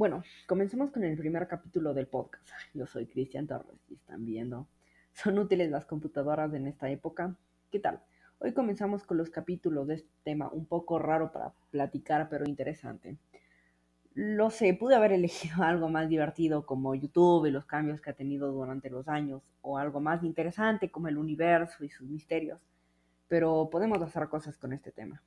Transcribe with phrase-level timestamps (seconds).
[0.00, 2.48] Bueno, comencemos con el primer capítulo del podcast.
[2.72, 4.66] Yo soy Cristian Torres y están viendo.
[5.12, 7.36] ¿Son útiles las computadoras en esta época?
[7.70, 8.00] ¿Qué tal?
[8.38, 13.18] Hoy comenzamos con los capítulos de este tema un poco raro para platicar, pero interesante.
[14.14, 18.14] Lo sé, pude haber elegido algo más divertido como YouTube y los cambios que ha
[18.14, 22.58] tenido durante los años, o algo más interesante como el universo y sus misterios,
[23.28, 25.20] pero podemos hacer cosas con este tema.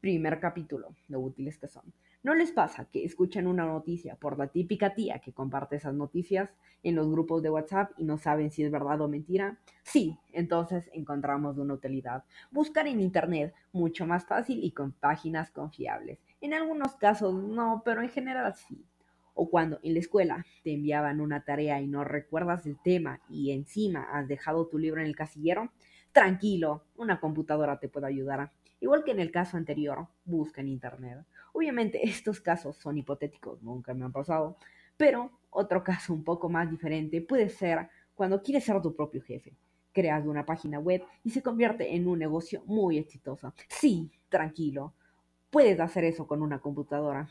[0.00, 1.92] Primer capítulo, lo útiles que son.
[2.22, 6.50] ¿No les pasa que escuchan una noticia por la típica tía que comparte esas noticias
[6.84, 9.58] en los grupos de WhatsApp y no saben si es verdad o mentira?
[9.82, 12.22] Sí, entonces encontramos una utilidad.
[12.52, 16.20] Buscar en Internet mucho más fácil y con páginas confiables.
[16.40, 18.84] En algunos casos no, pero en general sí.
[19.34, 23.50] O cuando en la escuela te enviaban una tarea y no recuerdas el tema y
[23.50, 25.72] encima has dejado tu libro en el casillero,
[26.12, 28.52] tranquilo, una computadora te puede ayudar.
[28.80, 31.24] Igual que en el caso anterior, busca en Internet.
[31.52, 34.56] Obviamente estos casos son hipotéticos, nunca me han pasado,
[34.96, 39.54] pero otro caso un poco más diferente puede ser cuando quieres ser tu propio jefe.
[39.92, 43.54] Creas una página web y se convierte en un negocio muy exitoso.
[43.68, 44.92] Sí, tranquilo,
[45.50, 47.28] puedes hacer eso con una computadora.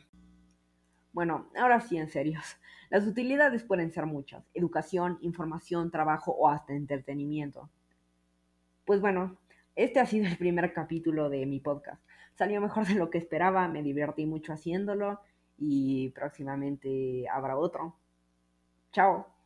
[1.14, 2.39] Bueno, ahora sí, en serio.
[2.89, 4.44] Las utilidades pueden ser muchas.
[4.54, 7.70] Educación, información, trabajo o hasta entretenimiento.
[8.86, 9.38] Pues bueno,
[9.78, 12.02] este ha sido el primer capítulo de mi podcast.
[12.33, 15.22] Salió mejor de lo que esperaba, me divertí mucho haciéndolo
[15.58, 17.95] y próximamente habrá otro.
[18.92, 19.28] Chao.